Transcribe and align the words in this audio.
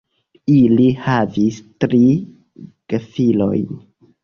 Ili 0.53 0.87
havis 1.07 1.59
tri 1.85 2.01
gefilojn. 2.95 3.81